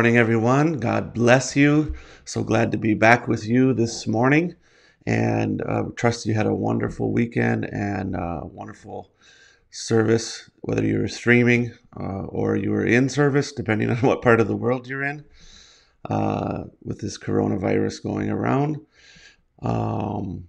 morning, 0.00 0.16
everyone. 0.16 0.72
God 0.78 1.12
bless 1.12 1.54
you. 1.54 1.92
So 2.24 2.42
glad 2.42 2.72
to 2.72 2.78
be 2.78 2.94
back 2.94 3.28
with 3.28 3.46
you 3.46 3.74
this 3.74 4.06
morning. 4.06 4.54
And 5.06 5.60
uh, 5.60 5.90
trust 5.94 6.24
you 6.24 6.32
had 6.32 6.46
a 6.46 6.54
wonderful 6.54 7.12
weekend 7.12 7.66
and 7.66 8.16
uh, 8.16 8.40
wonderful 8.44 9.10
service, 9.70 10.48
whether 10.62 10.82
you 10.82 11.00
were 11.00 11.06
streaming 11.06 11.72
uh, 11.98 12.22
or 12.28 12.56
you 12.56 12.70
were 12.70 12.86
in 12.86 13.10
service, 13.10 13.52
depending 13.52 13.90
on 13.90 13.98
what 13.98 14.22
part 14.22 14.40
of 14.40 14.48
the 14.48 14.56
world 14.56 14.88
you're 14.88 15.02
in, 15.02 15.22
uh, 16.08 16.64
with 16.82 17.02
this 17.02 17.18
coronavirus 17.18 18.02
going 18.02 18.30
around. 18.30 18.80
Um, 19.60 20.48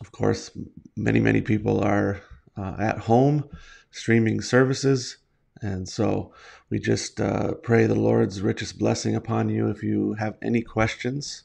of 0.00 0.10
course, 0.10 0.50
many, 0.96 1.20
many 1.20 1.40
people 1.40 1.84
are 1.84 2.20
uh, 2.56 2.74
at 2.80 2.98
home 2.98 3.48
streaming 3.92 4.40
services. 4.40 5.18
And 5.62 5.88
so 5.88 6.32
we 6.68 6.78
just 6.78 7.20
uh, 7.20 7.54
pray 7.54 7.86
the 7.86 7.94
Lord's 7.94 8.40
richest 8.40 8.78
blessing 8.78 9.14
upon 9.14 9.48
you. 9.48 9.68
If 9.70 9.82
you 9.82 10.14
have 10.14 10.36
any 10.42 10.62
questions 10.62 11.44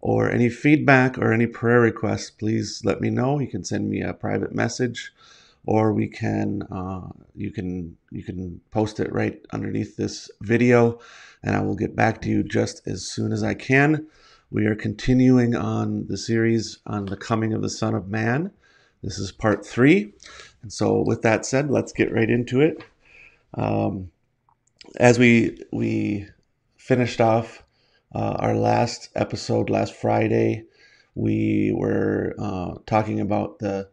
or 0.00 0.30
any 0.30 0.48
feedback 0.48 1.16
or 1.16 1.32
any 1.32 1.46
prayer 1.46 1.80
requests, 1.80 2.30
please 2.30 2.82
let 2.84 3.00
me 3.00 3.08
know. 3.08 3.38
You 3.38 3.48
can 3.48 3.64
send 3.64 3.88
me 3.88 4.02
a 4.02 4.12
private 4.12 4.54
message 4.54 5.12
or 5.64 5.92
we 5.92 6.08
can 6.08 6.62
uh, 6.70 7.08
you 7.34 7.50
can 7.50 7.96
you 8.10 8.22
can 8.22 8.60
post 8.70 9.00
it 9.00 9.12
right 9.12 9.40
underneath 9.52 9.96
this 9.96 10.30
video 10.40 10.98
and 11.42 11.56
i 11.56 11.60
will 11.60 11.76
get 11.76 11.94
back 11.94 12.20
to 12.20 12.28
you 12.28 12.42
just 12.42 12.86
as 12.86 13.04
soon 13.04 13.32
as 13.32 13.42
i 13.42 13.54
can 13.54 14.06
we 14.50 14.66
are 14.66 14.74
continuing 14.74 15.54
on 15.54 16.06
the 16.08 16.16
series 16.16 16.78
on 16.86 17.06
the 17.06 17.16
coming 17.16 17.52
of 17.52 17.62
the 17.62 17.70
son 17.70 17.94
of 17.94 18.08
man 18.08 18.50
this 19.02 19.18
is 19.18 19.32
part 19.32 19.64
three 19.64 20.12
and 20.62 20.72
so 20.72 21.02
with 21.06 21.22
that 21.22 21.46
said 21.46 21.70
let's 21.70 21.92
get 21.92 22.12
right 22.12 22.30
into 22.30 22.60
it 22.60 22.84
um, 23.54 24.10
as 24.98 25.18
we 25.18 25.58
we 25.72 26.26
finished 26.76 27.20
off 27.20 27.62
uh, 28.14 28.36
our 28.38 28.54
last 28.54 29.08
episode 29.14 29.70
last 29.70 29.94
Friday, 29.94 30.64
we 31.14 31.72
were 31.74 32.34
uh, 32.38 32.74
talking 32.86 33.20
about 33.20 33.58
the 33.58 33.88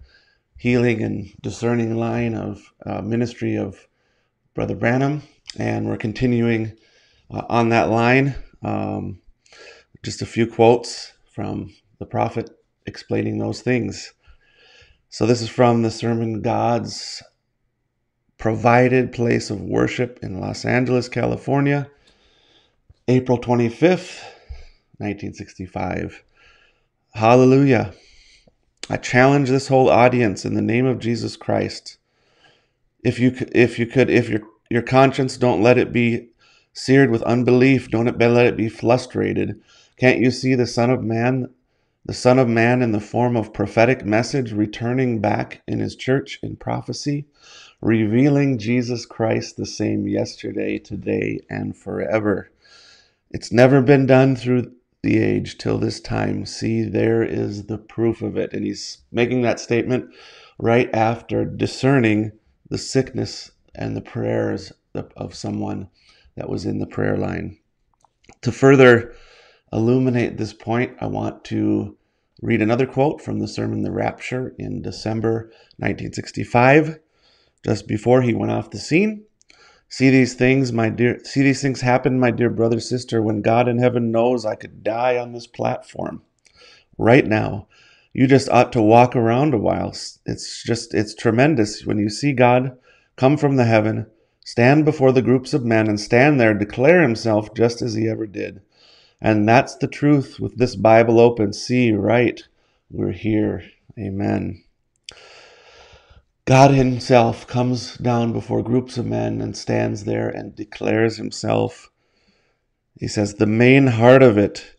healing 0.58 1.02
and 1.02 1.32
discerning 1.42 1.96
line 1.96 2.36
of 2.36 2.74
uh, 2.86 3.02
ministry 3.02 3.56
of 3.56 3.88
Brother 4.54 4.76
Branham, 4.76 5.24
and 5.58 5.88
we're 5.88 5.98
continuing 5.98 6.78
uh, 7.32 7.44
on 7.50 7.70
that 7.70 7.90
line. 7.90 8.36
Um, 8.62 9.22
just 10.04 10.22
a 10.22 10.26
few 10.26 10.48
quotes 10.48 11.14
from 11.34 11.74
the 12.00 12.06
prophet 12.06 12.50
explaining 12.86 13.38
those 13.38 13.62
things. 13.62 14.14
So 15.10 15.26
this 15.26 15.42
is 15.42 15.50
from 15.50 15.82
the 15.82 15.92
sermon 15.92 16.42
God's 16.42 17.24
provided 18.40 19.12
place 19.12 19.50
of 19.50 19.62
worship 19.62 20.18
in 20.24 20.40
Los 20.40 20.66
Angeles, 20.66 21.10
California, 21.10 21.92
April 23.08 23.38
25th, 23.38 24.24
1965. 24.98 26.24
Hallelujah. 27.14 27.94
I 28.90 28.98
challenge 28.98 29.50
this 29.50 29.68
whole 29.68 29.90
audience 29.90 30.46
in 30.46 30.56
the 30.56 30.62
name 30.62 30.86
of 30.86 31.00
Jesus 31.00 31.36
Christ. 31.36 31.98
If 33.04 33.20
you 33.20 33.36
if 33.52 33.78
you 33.78 33.86
could 33.86 34.10
if 34.10 34.30
your 34.30 34.42
your 34.70 34.82
conscience 34.82 35.38
don't 35.38 35.62
let 35.62 35.78
it 35.78 35.92
be 35.92 36.30
seared 36.74 37.12
with 37.12 37.22
unbelief, 37.24 37.90
don't 37.90 38.08
it 38.08 38.18
be 38.18 38.26
let 38.26 38.46
it 38.46 38.58
be 38.58 38.70
frustrated. 38.70 39.62
Can't 39.98 40.20
you 40.20 40.32
see 40.32 40.56
the 40.56 40.68
Son 40.68 40.90
of 40.90 41.04
Man, 41.04 41.50
the 42.06 42.14
Son 42.14 42.40
of 42.40 42.48
Man 42.48 42.82
in 42.82 42.94
the 42.94 43.00
form 43.02 43.36
of 43.36 43.54
prophetic 43.54 44.06
message 44.06 44.54
returning 44.54 45.20
back 45.20 45.62
in 45.68 45.80
his 45.80 45.96
church 45.96 46.40
in 46.42 46.56
prophecy? 46.56 47.26
Revealing 47.82 48.58
Jesus 48.58 49.06
Christ 49.06 49.58
the 49.58 49.66
same 49.66 50.08
yesterday, 50.08 50.78
today, 50.78 51.40
and 51.50 51.76
forever. 51.76 52.52
It's 53.32 53.52
never 53.52 53.82
been 53.82 54.06
done 54.06 54.36
through 54.36 54.74
the 55.02 55.18
age 55.18 55.58
till 55.58 55.78
this 55.78 56.00
time. 56.00 56.46
See, 56.46 56.84
there 56.84 57.24
is 57.24 57.68
the 57.68 57.78
proof 57.78 58.22
of 58.22 58.38
it. 58.38 58.54
And 58.54 58.66
he's 58.66 59.00
making 59.12 59.44
that 59.44 59.60
statement 59.60 60.14
right 60.58 60.94
after 60.94 61.46
discerning 61.46 62.34
the 62.70 62.78
sickness 62.78 63.52
and 63.74 63.96
the 63.96 64.02
prayers 64.02 64.74
of 64.94 65.34
someone 65.36 65.90
that 66.36 66.50
was 66.50 66.66
in 66.66 66.80
the 66.80 66.88
prayer 66.88 67.18
line. 67.18 67.58
To 68.42 68.52
further 68.52 69.16
illuminate 69.72 70.38
this 70.38 70.54
point, 70.54 70.98
I 71.00 71.08
want 71.08 71.46
to 71.46 71.96
read 72.42 72.62
another 72.62 72.86
quote 72.86 73.22
from 73.22 73.40
the 73.40 73.48
sermon 73.48 73.84
The 73.84 73.92
Rapture 73.92 74.54
in 74.58 74.82
December 74.82 75.52
1965 75.78 77.00
just 77.64 77.88
before 77.88 78.22
he 78.22 78.34
went 78.34 78.52
off 78.52 78.72
the 78.72 78.78
scene. 78.78 79.26
See 79.88 80.10
these 80.12 80.36
things, 80.36 80.72
my 80.72 80.90
dear, 80.90 81.20
see 81.24 81.42
these 81.42 81.62
things 81.62 81.82
happen, 81.82 82.20
my 82.20 82.30
dear 82.30 82.50
brother, 82.50 82.80
sister, 82.80 83.22
when 83.22 83.42
God 83.42 83.68
in 83.68 83.80
heaven 83.80 84.12
knows 84.12 84.46
I 84.46 84.56
could 84.56 84.84
die 84.84 85.18
on 85.18 85.34
this 85.34 85.48
platform 85.48 86.22
right 86.98 87.26
now. 87.26 87.68
You 88.14 88.28
just 88.28 88.50
ought 88.50 88.72
to 88.74 88.82
walk 88.82 89.16
around 89.16 89.54
a 89.54 89.58
while. 89.58 89.90
It's 90.26 90.64
just, 90.64 90.94
it's 90.94 91.16
tremendous 91.16 91.86
when 91.86 91.98
you 91.98 92.10
see 92.10 92.34
God 92.34 92.78
come 93.16 93.36
from 93.36 93.56
the 93.56 93.66
heaven, 93.66 94.08
stand 94.46 94.86
before 94.86 95.12
the 95.12 95.22
groups 95.22 95.54
of 95.54 95.66
men, 95.66 95.88
and 95.88 96.00
stand 96.00 96.40
there, 96.40 96.54
declare 96.54 97.02
himself 97.02 97.54
just 97.56 97.82
as 97.82 97.96
he 97.96 98.08
ever 98.08 98.28
did. 98.28 98.62
And 99.22 99.48
that's 99.48 99.76
the 99.76 99.88
truth 99.88 100.40
with 100.40 100.58
this 100.58 100.76
Bible 100.76 101.20
open. 101.20 101.52
See, 101.54 101.92
right, 101.92 102.42
we're 102.90 103.12
here. 103.12 103.64
Amen. 103.98 104.64
God 106.50 106.72
Himself 106.72 107.46
comes 107.46 107.96
down 107.98 108.34
before 108.34 108.64
groups 108.64 108.98
of 108.98 109.06
men 109.06 109.40
and 109.40 109.56
stands 109.56 110.06
there 110.06 110.28
and 110.28 110.56
declares 110.56 111.18
Himself. 111.18 111.92
He 113.00 113.08
says, 113.08 113.36
The 113.36 113.46
main 113.46 113.86
heart 113.86 114.24
of 114.24 114.36
it 114.36 114.74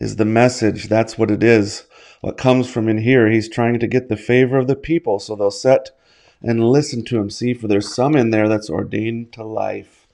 is 0.00 0.16
the 0.16 0.24
message. 0.24 0.88
That's 0.88 1.18
what 1.18 1.30
it 1.30 1.42
is. 1.42 1.84
What 2.22 2.38
comes 2.38 2.70
from 2.70 2.88
in 2.88 2.96
here, 2.96 3.28
He's 3.28 3.50
trying 3.50 3.80
to 3.80 3.86
get 3.86 4.08
the 4.08 4.16
favor 4.16 4.56
of 4.56 4.66
the 4.66 4.74
people 4.74 5.18
so 5.18 5.36
they'll 5.36 5.50
sit 5.50 5.90
and 6.40 6.70
listen 6.70 7.04
to 7.04 7.18
Him. 7.18 7.28
See, 7.28 7.52
for 7.52 7.68
there's 7.68 7.94
some 7.94 8.16
in 8.16 8.30
there 8.30 8.48
that's 8.48 8.70
ordained 8.70 9.30
to 9.34 9.44
life. 9.44 10.08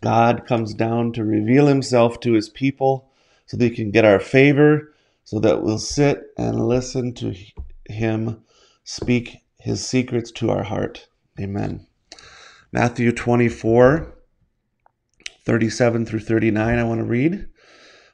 God 0.00 0.44
comes 0.44 0.74
down 0.74 1.12
to 1.12 1.22
reveal 1.22 1.68
Himself 1.68 2.18
to 2.22 2.32
His 2.32 2.48
people 2.48 3.12
so 3.46 3.56
they 3.56 3.70
can 3.70 3.92
get 3.92 4.04
our 4.04 4.18
favor, 4.18 4.92
so 5.22 5.38
that 5.38 5.62
we'll 5.62 5.78
sit 5.78 6.32
and 6.36 6.66
listen 6.66 7.14
to 7.14 7.32
Him 7.88 8.42
speak 8.82 9.36
his 9.58 9.84
secrets 9.86 10.30
to 10.30 10.50
our 10.50 10.62
heart. 10.62 11.08
Amen. 11.38 11.86
Matthew 12.72 13.12
24, 13.12 14.14
37 15.44 16.06
through 16.06 16.20
39, 16.20 16.78
I 16.78 16.84
want 16.84 17.00
to 17.00 17.04
read. 17.04 17.48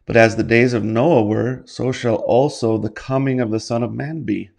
But 0.06 0.16
as 0.16 0.36
the 0.36 0.42
days 0.42 0.72
of 0.72 0.84
Noah 0.84 1.24
were, 1.24 1.62
so 1.66 1.92
shall 1.92 2.16
also 2.16 2.78
the 2.78 2.90
coming 2.90 3.40
of 3.40 3.50
the 3.50 3.60
Son 3.60 3.82
of 3.82 3.92
Man 3.92 4.22
be. 4.22 4.50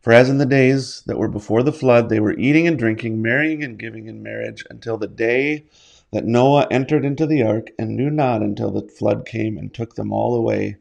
For 0.00 0.12
as 0.12 0.28
in 0.28 0.38
the 0.38 0.46
days 0.46 1.02
that 1.06 1.18
were 1.18 1.28
before 1.28 1.62
the 1.62 1.72
flood, 1.72 2.08
they 2.08 2.20
were 2.20 2.38
eating 2.38 2.66
and 2.66 2.78
drinking, 2.78 3.20
marrying 3.20 3.62
and 3.62 3.78
giving 3.78 4.06
in 4.06 4.22
marriage, 4.22 4.64
until 4.70 4.96
the 4.96 5.08
day 5.08 5.66
that 6.12 6.24
Noah 6.24 6.68
entered 6.70 7.04
into 7.04 7.26
the 7.26 7.42
ark, 7.42 7.68
and 7.78 7.96
knew 7.96 8.10
not 8.10 8.42
until 8.42 8.70
the 8.70 8.88
flood 8.88 9.26
came 9.26 9.58
and 9.58 9.72
took 9.72 9.94
them 9.94 10.12
all 10.12 10.34
away. 10.34 10.76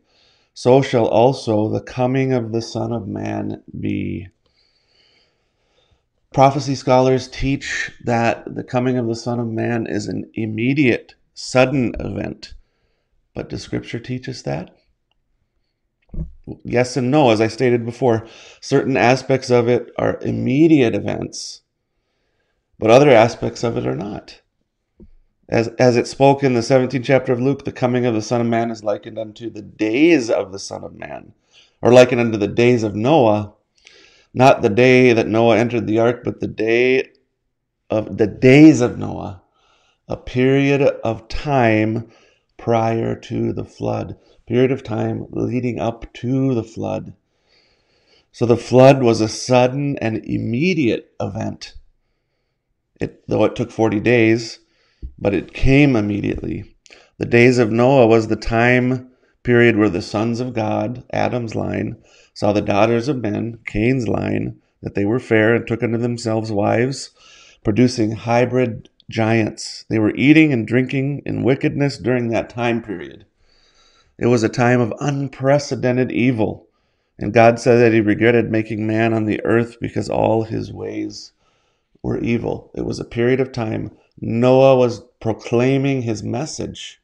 So 0.53 0.81
shall 0.81 1.07
also 1.07 1.69
the 1.69 1.81
coming 1.81 2.31
of 2.33 2.51
the 2.51 2.61
Son 2.61 2.91
of 2.91 3.07
Man 3.07 3.63
be. 3.79 4.27
Prophecy 6.35 6.75
scholars 6.75 7.29
teach 7.29 7.93
that 8.03 8.55
the 8.55 8.63
coming 8.65 8.97
of 8.97 9.07
the 9.07 9.15
Son 9.15 9.39
of 9.39 9.47
Man 9.47 9.87
is 9.87 10.09
an 10.09 10.29
immediate, 10.33 11.15
sudden 11.33 11.95
event. 11.97 12.55
But 13.33 13.47
does 13.47 13.61
Scripture 13.61 13.99
teach 13.99 14.27
us 14.27 14.41
that? 14.41 14.75
Yes 16.65 16.97
and 16.97 17.09
no. 17.09 17.29
As 17.29 17.39
I 17.39 17.47
stated 17.47 17.85
before, 17.85 18.27
certain 18.59 18.97
aspects 18.97 19.49
of 19.49 19.69
it 19.69 19.93
are 19.97 20.19
immediate 20.23 20.93
events, 20.93 21.61
but 22.77 22.91
other 22.91 23.11
aspects 23.11 23.63
of 23.63 23.77
it 23.77 23.87
are 23.87 23.95
not. 23.95 24.41
As, 25.47 25.69
as 25.79 25.95
it 25.95 26.05
spoke 26.05 26.43
in 26.43 26.53
the 26.53 26.59
17th 26.59 27.05
chapter 27.05 27.31
of 27.31 27.39
Luke, 27.39 27.63
the 27.63 27.71
coming 27.71 28.05
of 28.05 28.13
the 28.13 28.21
Son 28.21 28.41
of 28.41 28.47
Man 28.47 28.71
is 28.71 28.83
likened 28.83 29.17
unto 29.17 29.49
the 29.49 29.61
days 29.61 30.29
of 30.29 30.51
the 30.51 30.59
Son 30.59 30.83
of 30.83 30.95
Man, 30.95 31.31
or 31.81 31.93
likened 31.93 32.19
unto 32.19 32.37
the 32.37 32.45
days 32.45 32.83
of 32.83 32.93
Noah, 32.93 33.54
not 34.35 34.61
the 34.61 34.69
day 34.69 35.13
that 35.13 35.29
Noah 35.29 35.57
entered 35.57 35.87
the 35.87 35.97
ark, 35.97 36.21
but 36.25 36.41
the 36.41 36.47
day 36.47 37.09
of 37.89 38.17
the 38.17 38.27
days 38.27 38.81
of 38.81 38.97
Noah, 38.97 39.41
a 40.09 40.17
period 40.17 40.81
of 40.81 41.29
time 41.29 42.11
prior 42.57 43.15
to 43.15 43.53
the 43.53 43.63
flood, 43.63 44.17
period 44.45 44.73
of 44.73 44.83
time 44.83 45.27
leading 45.31 45.79
up 45.79 46.11
to 46.15 46.53
the 46.53 46.63
flood. 46.63 47.13
So 48.33 48.45
the 48.45 48.57
flood 48.57 49.01
was 49.01 49.21
a 49.21 49.29
sudden 49.29 49.97
and 49.99 50.17
immediate 50.25 51.13
event. 51.21 51.75
It, 52.99 53.25
though 53.29 53.45
it 53.45 53.55
took 53.55 53.71
40 53.71 54.01
days, 54.01 54.59
but 55.17 55.33
it 55.33 55.53
came 55.53 55.95
immediately. 55.95 56.75
The 57.19 57.25
days 57.25 57.57
of 57.57 57.71
Noah 57.71 58.07
was 58.07 58.27
the 58.27 58.35
time 58.35 59.11
period 59.45 59.77
where 59.77 59.89
the 59.89 60.01
sons 60.01 60.41
of 60.41 60.53
God, 60.53 61.05
Adam's 61.13 61.55
line, 61.55 61.95
saw 62.33 62.51
the 62.51 62.61
daughters 62.61 63.07
of 63.07 63.21
men, 63.21 63.59
Cain's 63.65 64.09
line, 64.09 64.59
that 64.81 64.93
they 64.95 65.05
were 65.05 65.19
fair 65.19 65.55
and 65.55 65.65
took 65.65 65.81
unto 65.81 65.97
themselves 65.97 66.51
wives, 66.51 67.11
producing 67.63 68.11
hybrid 68.11 68.89
giants. 69.09 69.85
They 69.87 69.99
were 69.99 70.13
eating 70.15 70.51
and 70.51 70.67
drinking 70.67 71.21
in 71.25 71.43
wickedness 71.43 71.97
during 71.97 72.27
that 72.29 72.49
time 72.49 72.81
period. 72.81 73.25
It 74.17 74.27
was 74.27 74.43
a 74.43 74.49
time 74.49 74.81
of 74.81 74.93
unprecedented 74.99 76.11
evil. 76.11 76.67
And 77.17 77.33
God 77.33 77.57
said 77.57 77.77
that 77.77 77.93
He 77.93 78.01
regretted 78.01 78.51
making 78.51 78.85
man 78.85 79.13
on 79.13 79.23
the 79.23 79.41
earth 79.45 79.77
because 79.79 80.09
all 80.09 80.43
His 80.43 80.73
ways 80.73 81.31
were 82.03 82.19
evil. 82.19 82.71
It 82.75 82.85
was 82.85 82.99
a 82.99 83.05
period 83.05 83.39
of 83.39 83.51
time. 83.51 83.91
Noah 84.19 84.75
was 84.75 85.03
proclaiming 85.19 86.03
his 86.03 86.23
message. 86.23 87.01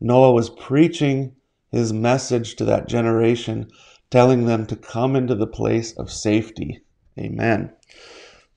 Noah 0.00 0.32
was 0.32 0.50
preaching 0.50 1.35
his 1.76 1.92
message 1.92 2.56
to 2.56 2.64
that 2.64 2.88
generation, 2.88 3.70
telling 4.10 4.46
them 4.46 4.66
to 4.66 4.76
come 4.76 5.14
into 5.14 5.34
the 5.34 5.46
place 5.46 5.92
of 5.92 6.10
safety. 6.10 6.80
Amen. 7.18 7.72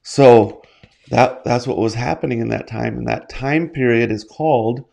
So 0.01 0.61
that 1.09 1.43
that's 1.43 1.67
what 1.67 1.77
was 1.77 1.95
happening 1.95 2.39
in 2.39 2.49
that 2.49 2.67
time, 2.67 2.97
and 2.97 3.07
that 3.07 3.29
time 3.29 3.69
period 3.69 4.11
is 4.11 4.23
called 4.23 4.85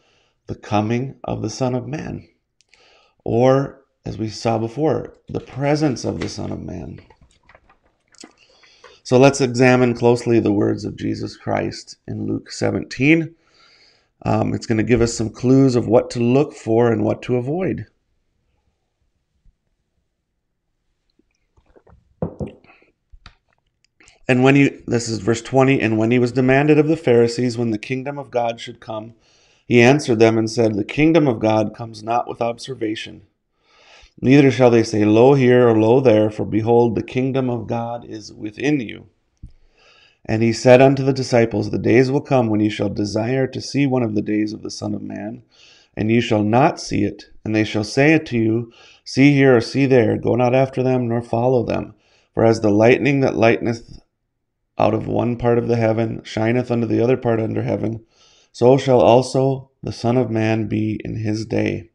the 0.46 0.55
coming 0.55 1.17
of 1.25 1.43
the 1.43 1.50
Son 1.50 1.75
of 1.75 1.87
Man, 1.87 2.28
or 3.25 3.84
as 4.05 4.19
we 4.19 4.29
saw 4.29 4.58
before, 4.58 5.14
the 5.29 5.40
presence 5.40 6.05
of 6.05 6.20
the 6.20 6.29
Son 6.29 6.52
of 6.52 6.62
Man. 6.62 7.00
So 9.02 9.19
let's 9.19 9.40
examine 9.40 9.94
closely 9.94 10.40
the 10.40 10.52
words 10.52 10.84
of 10.84 10.96
Jesus 10.96 11.37
Christ 11.37 11.96
in 12.08 12.26
Luke 12.26 12.50
17. 12.50 13.34
Um, 14.25 14.55
it's 14.55 14.67
going 14.67 14.79
to 14.79 14.84
give 14.84 15.00
us 15.00 15.14
some 15.14 15.31
clues 15.31 15.76
of 15.76 15.87
what 15.87 16.11
to 16.11 16.20
look 16.20 16.55
for 16.55 16.90
and 16.90 17.05
what 17.05 17.22
to 17.22 17.37
avoid. 17.37 17.87
And 24.28 24.43
when 24.43 24.56
he, 24.56 24.69
this 24.87 25.08
is 25.08 25.20
verse 25.20 25.43
20, 25.43 25.81
and 25.81 25.99
when 25.99 26.11
he 26.11 26.19
was 26.19 26.32
demanded 26.32 26.78
of 26.78 26.88
the 26.88 26.96
Pharisees 26.96 27.56
when 27.56 27.70
the 27.70 27.78
kingdom 27.78 28.19
of 28.19 28.31
God 28.31 28.61
should 28.61 28.81
come, 28.81 29.14
he 29.67 29.81
answered 29.81 30.19
them 30.19 30.37
and 30.37 30.50
said, 30.50 30.75
The 30.75 30.84
kingdom 30.84 31.28
of 31.28 31.38
God 31.38 31.75
comes 31.75 32.02
not 32.02 32.28
with 32.28 32.40
observation. 32.40 33.23
Neither 34.20 34.50
shall 34.50 34.70
they 34.70 34.82
say, 34.82 35.05
Lo 35.05 35.34
here 35.34 35.69
or 35.69 35.78
lo 35.78 36.00
there, 36.00 36.31
for 36.31 36.44
behold, 36.44 36.94
the 36.94 37.02
kingdom 37.02 37.50
of 37.50 37.67
God 37.67 38.05
is 38.05 38.32
within 38.32 38.81
you. 38.81 39.06
And 40.25 40.43
he 40.43 40.52
said 40.52 40.81
unto 40.81 41.05
the 41.05 41.12
disciples, 41.12 41.70
The 41.70 41.79
days 41.79 42.11
will 42.11 42.20
come 42.20 42.49
when 42.49 42.61
ye 42.61 42.69
shall 42.69 42.88
desire 42.88 43.46
to 43.46 43.61
see 43.61 43.87
one 43.87 44.02
of 44.02 44.14
the 44.14 44.22
days 44.22 44.52
of 44.52 44.62
the 44.62 44.70
Son 44.70 44.94
of 44.94 45.02
Man, 45.02 45.43
and 45.96 46.11
ye 46.11 46.20
shall 46.20 46.43
not 46.43 46.81
see 46.81 47.05
it. 47.05 47.26
And 47.44 47.55
they 47.55 47.64
shall 47.64 47.84
say 47.84 48.14
unto 48.14 48.37
you, 48.37 48.72
See 49.05 49.34
here 49.34 49.56
or 49.56 49.61
see 49.61 49.87
there, 49.87 50.17
go 50.17 50.34
not 50.34 50.55
after 50.55 50.82
them, 50.82 51.06
nor 51.06 51.22
follow 51.22 51.64
them. 51.64 51.94
For 52.34 52.44
as 52.44 52.61
the 52.61 52.70
lightning 52.70 53.20
that 53.20 53.37
lighteneth 53.37 54.00
out 54.78 54.94
of 54.94 55.06
one 55.06 55.37
part 55.37 55.58
of 55.58 55.69
the 55.69 55.76
heaven 55.76 56.23
shineth 56.25 56.70
unto 56.70 56.87
the 56.87 57.02
other 57.02 57.17
part 57.17 57.40
under 57.40 57.62
heaven, 57.62 58.05
so 58.52 58.76
shall 58.76 59.00
also 59.00 59.70
the 59.82 59.93
Son 59.93 60.17
of 60.17 60.31
Man 60.31 60.67
be 60.67 61.00
in 61.05 61.17
his 61.17 61.46
day. 61.46 61.90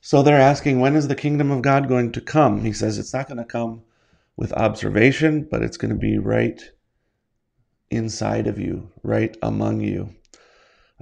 So 0.00 0.22
they're 0.22 0.40
asking, 0.40 0.80
when 0.80 0.96
is 0.96 1.08
the 1.08 1.14
kingdom 1.14 1.50
of 1.50 1.62
God 1.62 1.88
going 1.88 2.12
to 2.12 2.20
come? 2.20 2.64
He 2.64 2.72
says 2.72 2.98
it's 2.98 3.12
not 3.12 3.28
going 3.28 3.38
to 3.38 3.44
come 3.44 3.82
with 4.36 4.52
observation, 4.52 5.46
but 5.50 5.62
it's 5.62 5.76
going 5.76 5.92
to 5.92 5.98
be 5.98 6.18
right 6.18 6.60
inside 7.90 8.46
of 8.46 8.58
you, 8.58 8.90
right 9.02 9.36
among 9.42 9.80
you. 9.80 10.14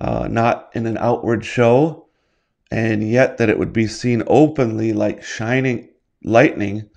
Uh, 0.01 0.29
not 0.29 0.71
in 0.75 0.87
an 0.87 0.99
outward 0.99 1.45
show, 1.45 2.09
and 2.71 3.09
yet 3.09 3.39
that 3.39 3.49
it 3.49 3.59
would 3.59 3.73
be 3.73 3.87
seen 3.87 4.23
openly 4.27 4.93
like 4.93 5.23
shining 5.23 5.89
lightning 6.25 6.89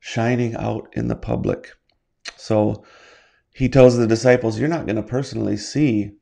shining 0.00 0.56
out 0.56 0.88
in 0.94 1.08
the 1.08 1.16
public. 1.16 1.72
So 2.36 2.84
he 3.60 3.68
tells 3.68 3.98
the 3.98 4.06
disciples, 4.06 4.58
You're 4.58 4.70
not 4.70 4.86
going 4.86 4.96
to 4.96 5.02
personally 5.02 5.58
see 5.58 6.12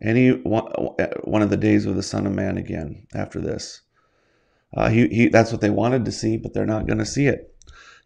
any 0.00 0.30
one, 0.30 1.42
of 1.42 1.50
the 1.50 1.56
days 1.56 1.86
of 1.86 1.96
the 1.96 2.04
Son 2.04 2.24
of 2.24 2.32
Man 2.32 2.56
again 2.56 3.08
after 3.12 3.40
this. 3.40 3.80
Uh, 4.72 4.88
he, 4.88 5.08
he, 5.08 5.28
that's 5.28 5.50
what 5.50 5.60
they 5.60 5.70
wanted 5.70 6.04
to 6.04 6.12
see, 6.12 6.36
but 6.36 6.54
they're 6.54 6.64
not 6.64 6.86
going 6.86 7.00
to 7.00 7.04
see 7.04 7.26
it. 7.26 7.52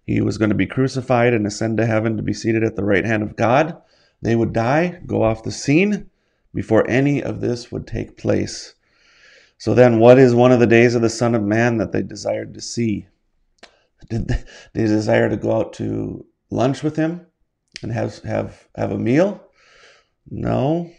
He 0.06 0.23
was 0.23 0.38
going 0.38 0.49
to 0.49 0.55
be 0.55 0.64
crucified 0.64 1.35
and 1.35 1.46
ascend 1.46 1.76
to 1.76 1.87
heaven 1.87 2.17
to 2.17 2.23
be 2.23 2.32
seated 2.32 2.64
at 2.64 2.76
the 2.76 2.82
right 2.82 3.05
hand 3.05 3.23
of 3.23 3.37
God. 3.37 3.76
They 4.23 4.35
would 4.35 4.55
die, 4.55 5.02
go 5.05 5.23
off 5.23 5.43
the 5.43 5.52
scene 5.52 6.08
before 6.55 6.88
any 6.88 7.23
of 7.23 7.43
this 7.43 7.70
would 7.70 7.87
take 7.87 8.17
place. 8.17 8.75
So 9.58 9.75
then, 9.75 9.99
what 9.99 10.19
is 10.19 10.35
one 10.35 10.50
of 10.50 10.61
the 10.61 10.67
days 10.67 10.94
of 10.94 11.02
the 11.02 11.11
Son 11.11 11.35
of 11.35 11.43
Man 11.43 11.76
that 11.76 11.93
they 11.93 12.02
desired 12.02 12.55
to 12.55 12.62
see? 12.62 13.06
Did 14.08 14.29
they, 14.29 14.44
they 14.73 14.87
desire 14.87 15.29
to 15.29 15.37
go 15.37 15.52
out 15.52 15.75
to 15.75 16.25
lunch 16.49 16.82
with 16.82 16.96
him 16.96 17.26
and 17.82 17.92
have 17.92 18.19
have 18.20 18.69
have 18.75 18.92
a 18.92 18.98
meal? 18.98 19.42
No. 20.30 20.90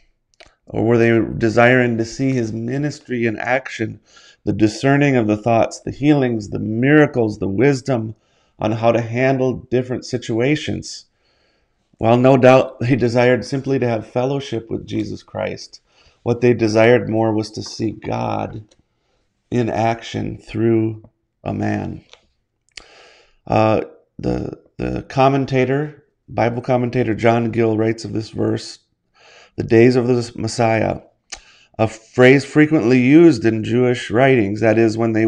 Or 0.66 0.86
were 0.86 0.98
they 0.98 1.20
desiring 1.38 1.98
to 1.98 2.06
see 2.06 2.32
his 2.32 2.54
ministry 2.54 3.26
in 3.26 3.38
action, 3.40 4.00
the 4.46 4.54
discerning 4.54 5.16
of 5.16 5.26
the 5.26 5.38
thoughts, 5.38 5.80
the 5.80 5.92
healings, 5.92 6.50
the 6.50 6.60
miracles, 6.60 7.40
the 7.40 7.48
wisdom 7.48 8.16
on 8.60 8.74
how 8.74 8.92
to 8.92 9.02
handle 9.02 9.54
different 9.72 10.06
situations? 10.06 11.06
Well, 12.00 12.18
no 12.18 12.38
doubt 12.38 12.80
they 12.80 12.96
desired 12.96 13.44
simply 13.46 13.80
to 13.80 13.88
have 13.88 14.08
fellowship 14.08 14.70
with 14.70 14.88
Jesus 14.88 15.24
Christ. 15.24 15.82
What 16.24 16.42
they 16.42 16.54
desired 16.54 17.10
more 17.10 17.34
was 17.34 17.52
to 17.52 17.64
see 17.64 17.92
God 17.92 18.64
in 19.52 19.70
action 19.70 20.38
through 20.38 21.10
a 21.44 21.54
man. 21.54 22.04
Uh, 23.48 23.82
the 24.18 24.60
the 24.78 25.04
commentator, 25.04 25.99
Bible 26.32 26.62
commentator 26.62 27.16
John 27.16 27.50
Gill 27.50 27.76
writes 27.76 28.06
of 28.06 28.14
this 28.14 28.30
verse, 28.30 28.80
"The 29.56 29.64
days 29.64 29.96
of 29.96 30.08
the 30.08 30.32
Messiah," 30.36 31.00
a 31.80 31.88
phrase 31.88 32.46
frequently 32.46 33.00
used 33.00 33.46
in 33.46 33.64
Jewish 33.64 34.12
writings. 34.12 34.60
That 34.62 34.78
is, 34.78 34.96
when 34.96 35.14
they 35.14 35.26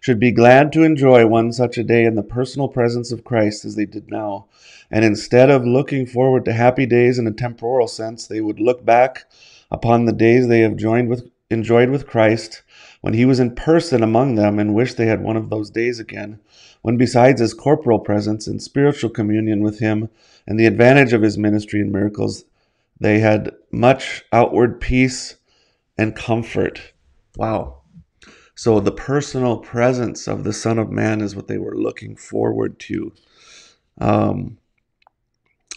should 0.00 0.18
be 0.18 0.32
glad 0.32 0.72
to 0.72 0.84
enjoy 0.84 1.26
one 1.26 1.52
such 1.52 1.76
a 1.76 1.84
day 1.84 2.04
in 2.04 2.14
the 2.14 2.22
personal 2.22 2.68
presence 2.68 3.12
of 3.12 3.24
Christ 3.24 3.66
as 3.66 3.74
they 3.74 3.84
did 3.84 4.10
now. 4.10 4.46
And 4.90 5.04
instead 5.04 5.50
of 5.50 5.66
looking 5.66 6.06
forward 6.06 6.46
to 6.46 6.54
happy 6.54 6.86
days 6.86 7.18
in 7.18 7.26
a 7.26 7.32
temporal 7.32 7.86
sense, 7.86 8.26
they 8.26 8.40
would 8.40 8.58
look 8.58 8.86
back 8.86 9.26
upon 9.70 10.06
the 10.06 10.12
days 10.14 10.48
they 10.48 10.60
have 10.60 10.76
joined 10.76 11.10
with, 11.10 11.28
enjoyed 11.50 11.90
with 11.90 12.06
Christ 12.06 12.62
when 13.00 13.14
he 13.14 13.24
was 13.24 13.40
in 13.40 13.54
person 13.54 14.02
among 14.02 14.34
them 14.34 14.58
and 14.58 14.74
wished 14.74 14.96
they 14.96 15.06
had 15.06 15.22
one 15.22 15.36
of 15.36 15.50
those 15.50 15.70
days 15.70 15.98
again, 15.98 16.40
when 16.82 16.96
besides 16.96 17.40
his 17.40 17.54
corporal 17.54 17.98
presence 17.98 18.46
and 18.46 18.62
spiritual 18.62 19.10
communion 19.10 19.62
with 19.62 19.78
him 19.78 20.08
and 20.46 20.58
the 20.58 20.66
advantage 20.66 21.12
of 21.12 21.22
his 21.22 21.38
ministry 21.38 21.80
and 21.80 21.92
miracles, 21.92 22.44
they 23.00 23.20
had 23.20 23.54
much 23.70 24.24
outward 24.32 24.80
peace 24.80 25.36
and 25.96 26.16
comfort. 26.16 26.92
Wow. 27.36 27.82
So 28.54 28.80
the 28.80 28.92
personal 28.92 29.58
presence 29.58 30.26
of 30.26 30.42
the 30.42 30.52
Son 30.52 30.78
of 30.78 30.90
Man 30.90 31.20
is 31.20 31.36
what 31.36 31.46
they 31.46 31.58
were 31.58 31.76
looking 31.76 32.16
forward 32.16 32.78
to. 32.80 33.12
Um, 34.00 34.58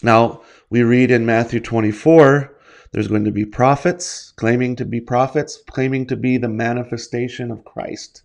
now, 0.02 0.42
we 0.68 0.82
read 0.82 1.12
in 1.12 1.24
Matthew 1.24 1.60
24, 1.60 2.52
there's 2.92 3.08
going 3.08 3.24
to 3.24 3.32
be 3.32 3.44
prophets 3.44 4.32
claiming 4.36 4.76
to 4.76 4.84
be 4.84 5.00
prophets, 5.00 5.58
claiming 5.66 6.06
to 6.06 6.16
be 6.16 6.36
the 6.36 6.48
manifestation 6.48 7.50
of 7.50 7.64
Christ, 7.64 8.22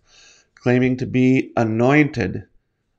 claiming 0.54 0.96
to 0.98 1.06
be 1.06 1.52
anointed, 1.56 2.44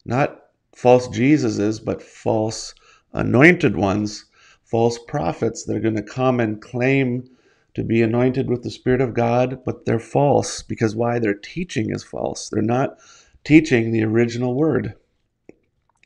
not 0.03 0.47
false 0.75 1.07
Jesuses, 1.07 1.83
but 1.83 2.01
false 2.01 2.73
anointed 3.13 3.75
ones, 3.75 4.25
false 4.63 4.97
prophets 5.07 5.63
that 5.65 5.75
are 5.75 5.81
going 5.81 5.95
to 5.95 6.01
come 6.01 6.39
and 6.39 6.61
claim 6.61 7.29
to 7.75 7.83
be 7.83 8.01
anointed 8.01 8.49
with 8.49 8.63
the 8.63 8.71
Spirit 8.71 9.01
of 9.01 9.13
God, 9.13 9.63
but 9.63 9.85
they're 9.85 9.99
false 9.99 10.63
because 10.63 10.95
why? 10.95 11.19
Their 11.19 11.35
teaching 11.35 11.91
is 11.91 12.03
false. 12.03 12.49
They're 12.49 12.61
not 12.61 12.97
teaching 13.43 13.91
the 13.91 14.03
original 14.03 14.55
word. 14.55 14.95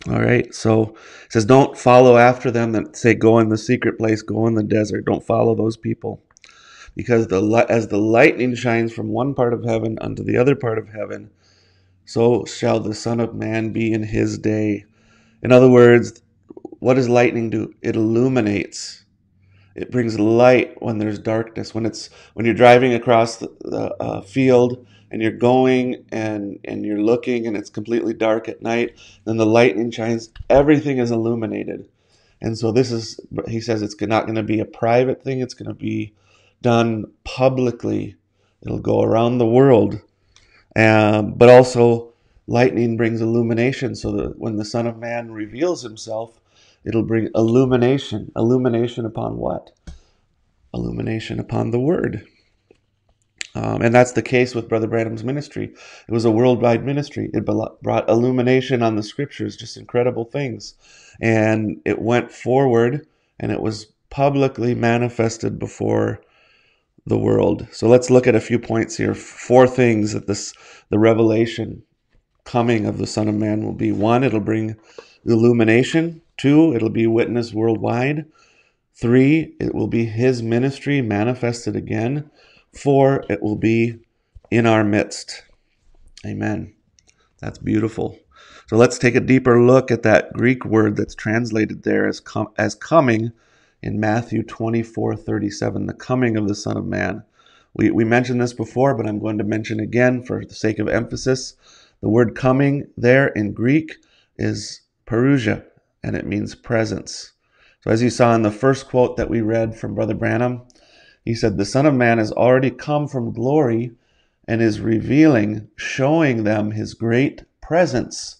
All 0.10 0.19
right. 0.19 0.53
So 0.53 0.95
it 1.25 1.31
says, 1.31 1.45
don't 1.45 1.77
follow 1.77 2.17
after 2.17 2.51
them 2.51 2.74
that 2.74 2.98
say, 2.98 3.13
go 3.13 3.39
in 3.39 3.50
the 3.50 3.57
secret 3.57 3.98
place, 3.98 4.22
go 4.22 4.48
in 4.48 4.55
the 4.55 4.63
desert. 4.63 5.05
Don't 5.05 5.25
follow 5.25 5.55
those 5.55 5.77
people. 5.77 6.22
Because 6.95 7.27
the 7.27 7.65
as 7.69 7.88
the 7.88 7.98
lightning 7.98 8.53
shines 8.53 8.93
from 8.93 9.07
one 9.07 9.33
part 9.33 9.53
of 9.53 9.63
heaven 9.63 9.98
unto 10.01 10.24
the 10.24 10.38
other 10.38 10.55
part 10.55 10.77
of 10.77 10.89
heaven, 10.89 11.31
so 12.05 12.45
shall 12.45 12.79
the 12.79 12.93
Son 12.93 13.19
of 13.19 13.33
Man 13.33 13.72
be 13.72 13.91
in 13.91 14.03
his 14.03 14.38
day. 14.38 14.86
In 15.41 15.51
other 15.51 15.69
words, 15.69 16.22
what 16.79 16.93
does 16.95 17.10
lightning 17.10 17.50
do? 17.50 17.74
It 17.81 17.95
illuminates. 17.95 19.05
It 19.75 19.89
brings 19.89 20.19
light 20.19 20.79
when 20.83 21.00
there's 21.00 21.17
darkness. 21.17 21.74
When 21.74 21.86
it's 21.88 22.12
when 22.33 22.45
you're 22.45 22.53
driving 22.53 22.93
across 22.93 23.38
the, 23.38 23.48
the 23.62 23.95
uh, 23.95 24.22
field 24.22 24.86
and 25.13 25.22
you're 25.22 25.32
going 25.32 26.03
and 26.12 26.60
and 26.65 26.84
you're 26.84 27.01
looking 27.01 27.46
and 27.46 27.55
it's 27.55 27.70
completely 27.70 28.15
dark 28.15 28.50
at 28.50 28.63
night 28.63 28.98
then 29.25 29.38
the 29.38 29.46
lightning 29.46 29.91
shines 29.91 30.29
everything 30.50 30.98
is 30.98 31.12
illuminated. 31.12 31.88
And 32.41 32.58
so 32.58 32.72
this 32.72 32.91
is 32.91 33.20
he 33.48 33.62
says 33.62 33.84
it's 33.84 33.96
not 34.01 34.25
going 34.25 34.36
to 34.36 34.43
be 34.43 34.60
a 34.60 34.65
private 34.65 35.24
thing 35.24 35.39
it's 35.39 35.53
going 35.53 35.70
to 35.70 35.75
be 35.75 36.13
done 36.63 37.05
publicly. 37.24 38.15
It'll 38.63 38.79
go 38.79 39.03
around 39.03 39.38
the 39.38 39.46
world. 39.46 40.01
Um, 40.75 41.36
but 41.36 41.48
also 41.48 42.13
lightning 42.48 42.98
brings 42.98 43.22
illumination 43.22 43.96
so 43.96 44.12
that 44.13 44.39
when 44.39 44.58
the 44.58 44.65
son 44.65 44.88
of 44.88 44.98
man 44.98 45.32
reveals 45.32 45.84
himself 45.84 46.39
it'll 46.84 47.03
bring 47.03 47.29
illumination. 47.36 48.32
Illumination 48.36 49.05
upon 49.05 49.38
what? 49.38 49.72
Illumination 50.74 51.39
upon 51.39 51.70
the 51.70 51.79
word. 51.79 52.25
Um, 53.55 53.81
and 53.83 53.93
that's 53.93 54.13
the 54.13 54.22
case 54.22 54.55
with 54.55 54.67
Brother 54.67 54.88
Branham's 54.88 55.24
ministry. 55.24 55.74
It 56.07 56.12
was 56.12 56.25
a 56.25 56.31
worldwide 56.31 56.83
ministry. 56.86 57.29
It 57.33 57.45
brought 57.45 58.10
illumination 58.10 58.81
on 58.81 58.95
the 58.95 59.03
scriptures, 59.03 59.55
just 59.55 59.77
incredible 59.77 60.25
things. 60.25 60.74
And 61.22 61.79
it 61.86 62.01
went 62.01 62.31
forward 62.31 63.05
and 63.39 63.51
it 63.51 63.62
was 63.62 63.88
publicly 64.10 64.74
manifested 64.74 65.60
before 65.60 66.22
the 67.05 67.17
world. 67.17 67.67
So 67.72 67.88
let's 67.88 68.10
look 68.10 68.27
at 68.27 68.36
a 68.36 68.41
few 68.41 68.57
points 68.57 68.98
here. 68.98 69.13
Four 69.13 69.67
things 69.67 70.13
that 70.13 70.27
this 70.27 70.53
the 70.89 71.00
revelation 71.00 71.83
coming 72.45 72.86
of 72.86 72.98
the 72.98 73.07
Son 73.07 73.27
of 73.27 73.36
Man 73.36 73.63
will 73.63 73.74
be. 73.74 73.91
One, 73.91 74.24
it'll 74.24 74.39
bring 74.39 74.77
illumination. 75.25 76.22
Two, 76.38 76.74
it'll 76.74 76.89
be 76.89 77.07
witness 77.07 77.53
worldwide. 77.53 78.25
Three, 78.95 79.55
it 79.60 79.74
will 79.74 79.88
be 79.88 80.05
his 80.05 80.41
ministry 80.41 81.01
manifested 81.01 81.75
again. 81.75 82.29
Four, 82.74 83.24
it 83.30 83.42
will 83.42 83.56
be 83.56 84.00
in 84.50 84.65
our 84.65 84.84
midst. 84.84 85.44
Amen. 86.25 86.74
That's 87.39 87.60
beautiful. 87.60 88.18
So 88.68 88.77
let's 88.77 88.98
take 88.98 89.15
a 89.15 89.20
deeper 89.20 89.62
look 89.62 89.92
at 89.92 90.03
that 90.03 90.34
Greek 90.34 90.65
word 90.65 90.96
that's 90.96 91.15
translated 91.15 91.84
there 91.84 92.08
as, 92.08 92.20
com- 92.20 92.53
as 92.58 92.75
coming 92.75 93.32
in 93.82 94.00
Matthew 94.00 94.44
24 94.44 95.15
37, 95.15 95.86
the 95.86 95.94
coming 95.94 96.38
of 96.38 96.48
the 96.48 96.56
Son 96.56 96.77
of 96.77 96.86
Man. 96.86 97.24
We, 97.75 97.92
we 97.92 98.06
mentioned 98.06 98.42
this 98.42 98.53
before, 98.53 98.96
but 98.96 99.06
I'm 99.08 99.20
going 99.20 99.38
to 99.38 99.44
mention 99.44 99.80
again 99.80 100.24
for 100.24 100.44
the 100.46 100.53
sake 100.56 100.80
of 100.80 100.88
emphasis. 100.88 101.56
The 102.01 102.10
word 102.10 102.36
coming 102.36 102.88
there 102.96 103.27
in 103.27 103.53
Greek 103.53 103.98
is 104.38 104.82
parousia, 105.06 105.65
and 106.03 106.15
it 106.15 106.25
means 106.25 106.56
presence. 106.56 107.34
So, 107.84 107.92
as 107.92 108.01
you 108.01 108.10
saw 108.10 108.34
in 108.36 108.44
the 108.44 108.51
first 108.51 108.88
quote 108.88 109.18
that 109.18 109.30
we 109.30 109.42
read 109.42 109.75
from 109.75 109.96
Brother 109.96 110.13
Branham, 110.13 110.62
he 111.24 111.34
said, 111.34 111.58
The 111.58 111.65
Son 111.65 111.86
of 111.86 111.94
Man 111.94 112.18
has 112.18 112.32
already 112.32 112.70
come 112.70 113.08
from 113.08 113.34
glory 113.34 113.92
and 114.48 114.62
is 114.62 114.80
revealing, 114.82 115.70
showing 115.75 116.44
them 116.44 116.72
his 116.72 116.94
great 116.94 117.44
presence, 117.62 118.38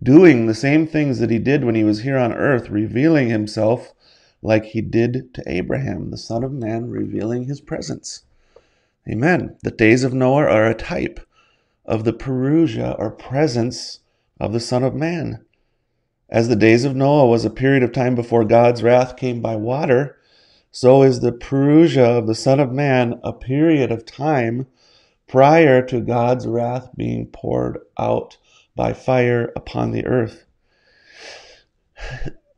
doing 0.00 0.46
the 0.46 0.54
same 0.54 0.86
things 0.86 1.18
that 1.18 1.30
he 1.30 1.38
did 1.38 1.64
when 1.64 1.74
he 1.74 1.84
was 1.84 2.02
here 2.02 2.16
on 2.16 2.32
earth, 2.32 2.70
revealing 2.70 3.28
himself 3.28 3.92
like 4.42 4.66
he 4.66 4.80
did 4.80 5.34
to 5.34 5.42
Abraham, 5.46 6.10
the 6.10 6.16
Son 6.16 6.44
of 6.44 6.52
Man, 6.52 6.88
revealing 6.88 7.44
his 7.44 7.60
presence. 7.60 8.22
Amen. 9.08 9.56
The 9.62 9.70
days 9.70 10.04
of 10.04 10.14
Noah 10.14 10.44
are 10.44 10.66
a 10.66 10.74
type 10.74 11.18
of 11.84 12.04
the 12.04 12.12
parousia 12.12 12.94
or 12.98 13.10
presence 13.10 14.00
of 14.38 14.52
the 14.52 14.60
Son 14.60 14.84
of 14.84 14.94
Man. 14.94 15.44
As 16.28 16.48
the 16.48 16.56
days 16.56 16.84
of 16.84 16.94
Noah 16.94 17.26
was 17.26 17.44
a 17.44 17.50
period 17.50 17.82
of 17.82 17.90
time 17.90 18.14
before 18.14 18.44
God's 18.44 18.82
wrath 18.82 19.16
came 19.16 19.40
by 19.40 19.56
water, 19.56 20.17
so 20.70 21.02
is 21.02 21.20
the 21.20 21.32
parousia 21.32 22.18
of 22.18 22.26
the 22.26 22.34
Son 22.34 22.60
of 22.60 22.72
Man 22.72 23.20
a 23.24 23.32
period 23.32 23.90
of 23.90 24.04
time 24.04 24.66
prior 25.26 25.82
to 25.82 26.00
God's 26.00 26.46
wrath 26.46 26.90
being 26.96 27.26
poured 27.26 27.78
out 27.98 28.36
by 28.74 28.92
fire 28.92 29.52
upon 29.56 29.90
the 29.90 30.06
earth. 30.06 30.44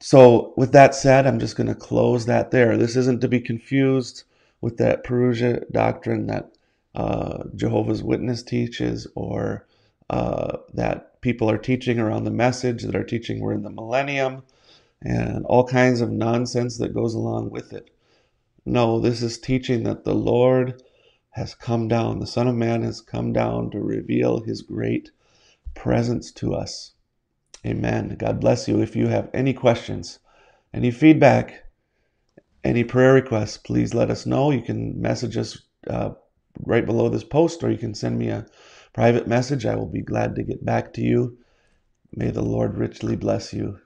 So, 0.02 0.54
with 0.56 0.72
that 0.72 0.94
said, 0.94 1.26
I'm 1.26 1.38
just 1.38 1.56
going 1.56 1.66
to 1.66 1.74
close 1.74 2.24
that 2.24 2.50
there. 2.50 2.78
This 2.78 2.96
isn't 2.96 3.20
to 3.20 3.28
be 3.28 3.40
confused 3.40 4.24
with 4.62 4.78
that 4.78 5.04
Parousia 5.04 5.70
doctrine 5.70 6.26
that 6.26 6.50
uh, 6.94 7.44
Jehovah's 7.54 8.02
Witness 8.02 8.42
teaches 8.42 9.06
or 9.14 9.66
uh, 10.08 10.56
that 10.72 11.20
people 11.20 11.50
are 11.50 11.58
teaching 11.58 11.98
around 11.98 12.24
the 12.24 12.30
message, 12.30 12.82
that 12.84 12.96
are 12.96 13.04
teaching 13.04 13.40
we're 13.40 13.52
in 13.52 13.62
the 13.62 13.70
millennium, 13.70 14.42
and 15.02 15.44
all 15.44 15.66
kinds 15.66 16.00
of 16.00 16.10
nonsense 16.10 16.78
that 16.78 16.94
goes 16.94 17.14
along 17.14 17.50
with 17.50 17.72
it. 17.72 17.90
No, 18.64 19.00
this 19.00 19.22
is 19.22 19.38
teaching 19.38 19.84
that 19.84 20.04
the 20.04 20.14
Lord 20.14 20.82
has 21.30 21.54
come 21.54 21.88
down, 21.88 22.18
the 22.18 22.26
Son 22.26 22.48
of 22.48 22.54
Man 22.54 22.82
has 22.82 23.00
come 23.00 23.32
down 23.32 23.70
to 23.70 23.80
reveal 23.80 24.40
his 24.40 24.62
great 24.62 25.10
presence 25.74 26.32
to 26.32 26.54
us. 26.54 26.92
Amen. 27.64 28.16
God 28.18 28.40
bless 28.40 28.68
you. 28.68 28.80
If 28.80 28.96
you 28.96 29.08
have 29.08 29.30
any 29.32 29.52
questions, 29.52 30.18
any 30.74 30.90
feedback, 30.90 31.64
any 32.64 32.84
prayer 32.84 33.14
requests, 33.14 33.58
please 33.58 33.94
let 33.94 34.10
us 34.10 34.26
know. 34.26 34.50
You 34.50 34.62
can 34.62 35.00
message 35.00 35.36
us 35.36 35.62
uh, 35.86 36.10
right 36.64 36.84
below 36.84 37.08
this 37.08 37.24
post, 37.24 37.62
or 37.62 37.70
you 37.70 37.78
can 37.78 37.94
send 37.94 38.18
me 38.18 38.28
a 38.28 38.46
private 38.92 39.26
message. 39.26 39.66
I 39.66 39.76
will 39.76 39.86
be 39.86 40.02
glad 40.02 40.34
to 40.36 40.42
get 40.42 40.64
back 40.64 40.92
to 40.94 41.00
you. 41.00 41.38
May 42.12 42.30
the 42.30 42.42
Lord 42.42 42.76
richly 42.76 43.16
bless 43.16 43.52
you. 43.52 43.78